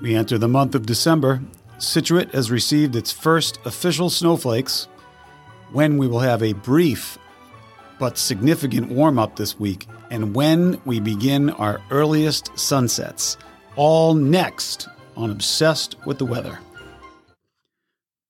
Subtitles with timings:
[0.00, 1.40] We enter the month of December.
[1.78, 4.88] Scituate has received its first official snowflakes.
[5.72, 7.18] When we will have a brief
[7.98, 13.36] but significant warm up this week, and when we begin our earliest sunsets.
[13.74, 16.58] All next on Obsessed with the Weather.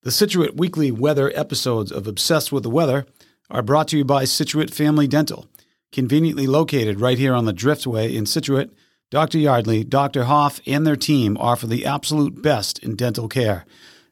[0.02, 3.06] The Scituate weekly weather episodes of Obsessed with the Weather
[3.50, 5.46] are brought to you by Scituate Family Dental,
[5.90, 8.70] conveniently located right here on the Driftway in Scituate.
[9.10, 9.38] Dr.
[9.38, 10.24] Yardley, Dr.
[10.24, 13.64] Hoff, and their team offer the absolute best in dental care.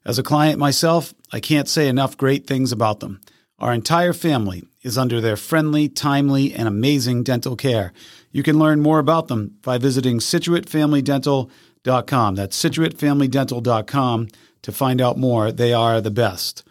[0.05, 3.21] As a client myself, I can't say enough great things about them.
[3.59, 7.93] Our entire family is under their friendly, timely, and amazing dental care.
[8.31, 12.35] You can learn more about them by visiting ScituateFamilyDental.com.
[12.35, 14.29] That's ScituateFamilyDental.com
[14.63, 15.51] to find out more.
[15.51, 16.63] They are the best.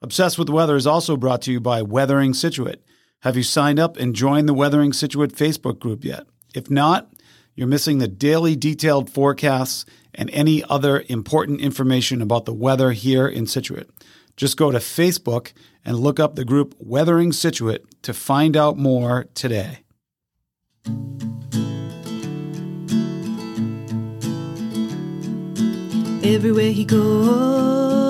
[0.00, 2.80] Obsessed with Weather is also brought to you by Weathering Scituate.
[3.22, 6.24] Have you signed up and joined the Weathering Scituate Facebook group yet?
[6.54, 7.12] If not,
[7.58, 13.26] you're missing the daily detailed forecasts and any other important information about the weather here
[13.26, 13.90] in Scituate.
[14.36, 15.52] Just go to Facebook
[15.84, 19.80] and look up the group Weathering Scituate to find out more today.
[26.22, 28.06] Everywhere he goes,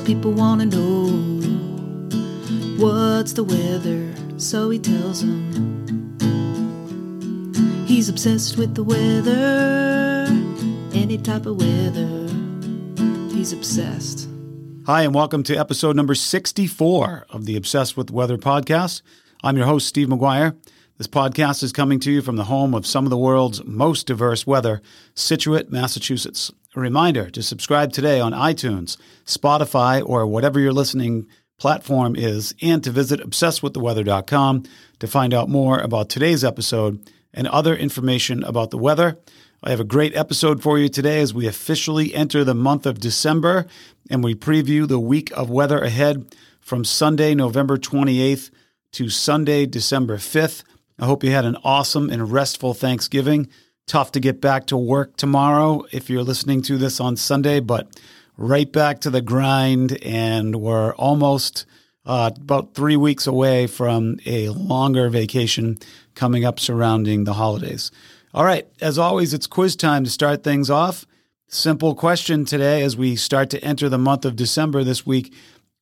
[0.00, 1.08] people want to know
[2.82, 5.52] what's the weather, so he tells them.
[7.92, 10.24] He's obsessed with the weather,
[10.98, 12.26] any type of weather.
[13.36, 14.30] He's obsessed.
[14.86, 19.02] Hi, and welcome to episode number 64 of the Obsessed with Weather podcast.
[19.44, 20.56] I'm your host, Steve McGuire.
[20.96, 24.06] This podcast is coming to you from the home of some of the world's most
[24.06, 24.80] diverse weather,
[25.14, 26.50] Scituate, Massachusetts.
[26.74, 31.26] A reminder to subscribe today on iTunes, Spotify, or whatever your listening
[31.58, 34.64] platform is, and to visit obsessedwiththeweather.com
[34.98, 39.18] to find out more about today's episode and other information about the weather.
[39.62, 42.98] I have a great episode for you today as we officially enter the month of
[42.98, 43.66] December
[44.10, 48.50] and we preview the week of weather ahead from Sunday, November 28th
[48.92, 50.64] to Sunday, December 5th.
[50.98, 53.48] I hope you had an awesome and restful Thanksgiving.
[53.86, 58.00] Tough to get back to work tomorrow if you're listening to this on Sunday, but
[58.36, 61.66] right back to the grind, and we're almost
[62.04, 65.76] uh, about three weeks away from a longer vacation
[66.14, 67.90] coming up surrounding the holidays.
[68.34, 71.06] All right, as always, it's quiz time to start things off.
[71.48, 75.34] Simple question today as we start to enter the month of December this week.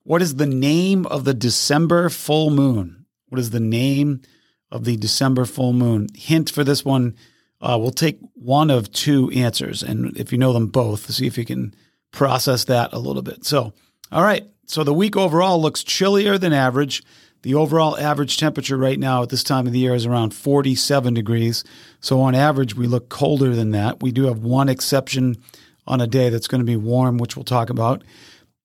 [0.02, 3.06] What is the name of the December full moon?
[3.28, 4.22] What is the name
[4.70, 6.08] of the December full moon?
[6.14, 7.14] Hint for this one
[7.60, 9.82] uh, we'll take one of two answers.
[9.82, 11.74] And if you know them both, see if you can
[12.10, 13.44] process that a little bit.
[13.44, 13.72] So,
[14.10, 14.46] all right.
[14.70, 17.02] So the week overall looks chillier than average.
[17.42, 21.12] The overall average temperature right now at this time of the year is around 47
[21.12, 21.64] degrees.
[21.98, 24.00] So on average, we look colder than that.
[24.00, 25.42] We do have one exception
[25.88, 28.04] on a day that's going to be warm, which we'll talk about.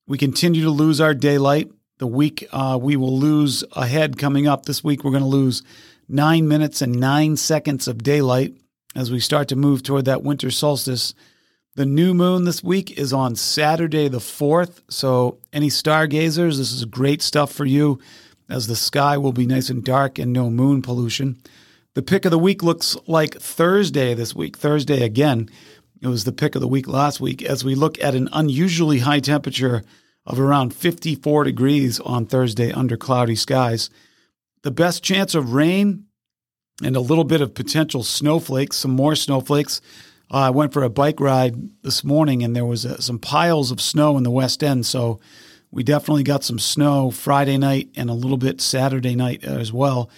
[0.06, 1.72] We continue to lose our daylight.
[1.98, 5.64] The week uh, we will lose ahead coming up this week, we're going to lose
[6.08, 8.56] nine minutes and nine seconds of daylight
[8.96, 11.16] as we start to move toward that winter solstice.
[11.76, 14.80] The new moon this week is on Saturday, the 4th.
[14.88, 18.00] So, any stargazers, this is great stuff for you
[18.48, 21.36] as the sky will be nice and dark and no moon pollution.
[21.94, 24.56] The pick of the week looks like Thursday this week.
[24.56, 25.50] Thursday again.
[26.02, 29.00] It was the pick of the week last week as we look at an unusually
[29.00, 29.84] high temperature
[30.26, 33.90] of around 54 degrees on Thursday under cloudy skies.
[34.62, 36.06] The best chance of rain
[36.82, 39.82] and a little bit of potential snowflakes, some more snowflakes.
[40.32, 43.72] Uh, I went for a bike ride this morning and there was uh, some piles
[43.72, 44.86] of snow in the West End.
[44.86, 45.20] So
[45.72, 50.10] we definitely got some snow Friday night and a little bit Saturday night as well.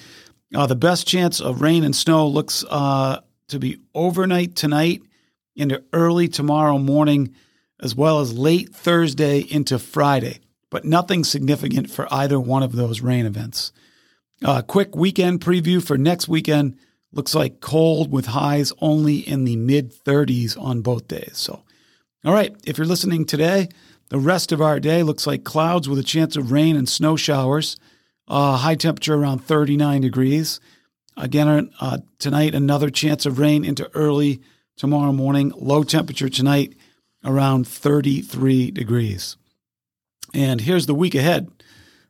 [0.56, 3.19] Uh, the best chance of rain and snow looks uh,
[3.50, 5.01] to be overnight tonight
[5.56, 7.33] into early tomorrow morning,
[7.81, 10.39] as well as late Thursday into Friday,
[10.69, 13.71] but nothing significant for either one of those rain events.
[14.44, 16.77] Uh, quick weekend preview for next weekend.
[17.18, 21.31] Looks like cold with highs only in the mid 30s on both days.
[21.34, 21.64] So,
[22.24, 23.69] all right, if you're listening today,
[24.10, 27.16] the rest of our day looks like clouds with a chance of rain and snow
[27.16, 27.75] showers.
[28.28, 30.60] Uh, high temperature around 39 degrees.
[31.18, 34.40] Again, uh, tonight, another chance of rain into early
[34.75, 35.52] tomorrow morning.
[35.58, 36.75] Low temperature tonight
[37.25, 39.38] around 33 degrees.
[40.36, 41.50] And here's the week ahead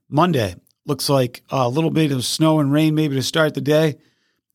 [0.10, 0.56] Monday,
[0.88, 3.98] Looks like a little bit of snow and rain maybe to start the day,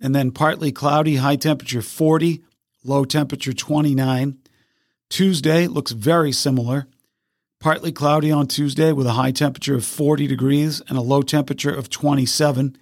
[0.03, 2.43] and then partly cloudy, high temperature 40,
[2.85, 4.37] low temperature 29.
[5.09, 6.89] Tuesday looks very similar.
[7.61, 11.73] Partly cloudy on Tuesday with a high temperature of 40 degrees and a low temperature
[11.73, 12.77] of 27.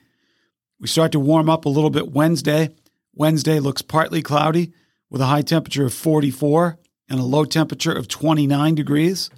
[0.81, 2.71] We start to warm up a little bit Wednesday.
[3.15, 4.73] Wednesday looks partly cloudy
[5.11, 6.79] with a high temperature of 44
[7.11, 9.29] and a low temperature of 29 degrees.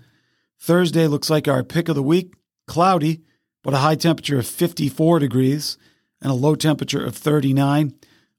[0.60, 2.34] Thursday looks like our pick of the week,
[2.68, 3.22] cloudy,
[3.64, 5.76] but a high temperature of 54 degrees
[6.22, 7.94] and a low temperature of 39.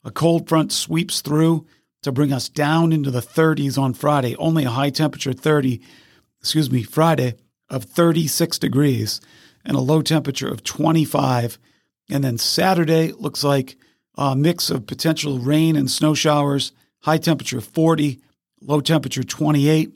[0.05, 1.67] A cold front sweeps through
[2.01, 5.81] to bring us down into the 30s on Friday, only a high temperature 30,
[6.39, 7.35] excuse me, Friday
[7.69, 9.21] of 36 degrees
[9.63, 11.57] and a low temperature of 25.
[12.09, 13.77] And then Saturday looks like
[14.17, 16.71] a mix of potential rain and snow showers,
[17.01, 18.19] high temperature 40,
[18.61, 19.91] low temperature 28.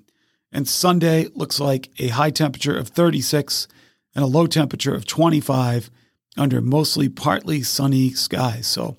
[0.52, 3.68] And Sunday looks like a high temperature of 36
[4.16, 5.90] and a low temperature of 25
[6.38, 8.68] under mostly partly sunny skies.
[8.68, 8.98] So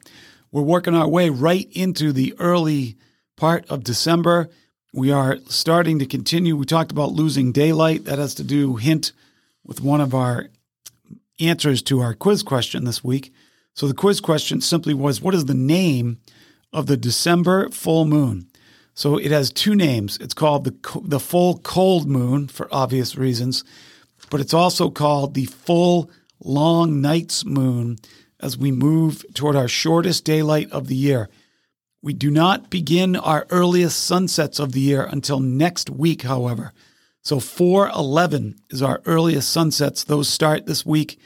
[0.50, 2.96] we're working our way right into the early
[3.37, 4.49] part of December.
[4.93, 6.56] We are starting to continue.
[6.56, 8.05] We talked about losing daylight.
[8.05, 9.12] That has to do, hint,
[9.64, 10.49] with one of our
[11.38, 13.32] answers to our quiz question this week.
[13.75, 16.19] So the quiz question simply was What is the name
[16.73, 18.49] of the December full moon?
[18.94, 20.19] So it has two names.
[20.20, 23.62] It's called the, the full cold moon for obvious reasons,
[24.31, 27.99] but it's also called the full long night's moon
[28.40, 31.29] as we move toward our shortest daylight of the year.
[32.02, 36.73] We do not begin our earliest sunsets of the year until next week, however.
[37.23, 40.05] So 411 is our earliest sunsets.
[40.05, 41.19] Those start this week,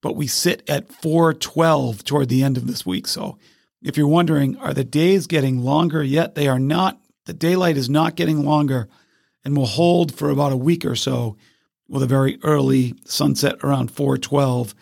[0.00, 3.08] but we sit at 412 toward the end of this week.
[3.08, 3.38] So
[3.82, 6.34] if you're wondering, are the days getting longer yet?
[6.34, 7.00] They are not.
[7.26, 8.88] The daylight is not getting longer
[9.44, 11.36] and will hold for about a week or so
[11.90, 14.74] with a very early sunset around 412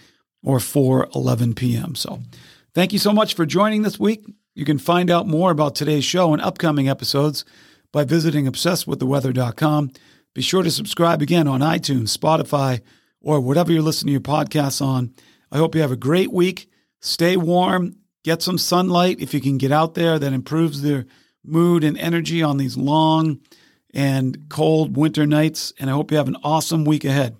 [0.44, 1.94] or 4:11 p.m.
[1.94, 2.20] So,
[2.74, 4.24] thank you so much for joining this week.
[4.54, 7.44] You can find out more about today's show and upcoming episodes
[7.92, 9.92] by visiting obsessedwiththeweather.com.
[10.34, 12.80] Be sure to subscribe again on iTunes, Spotify,
[13.20, 15.14] or whatever you're listening to your podcasts on.
[15.50, 16.68] I hope you have a great week.
[17.00, 20.18] Stay warm, get some sunlight if you can get out there.
[20.18, 21.06] That improves their
[21.44, 23.40] mood and energy on these long
[23.94, 25.72] and cold winter nights.
[25.78, 27.36] And I hope you have an awesome week ahead.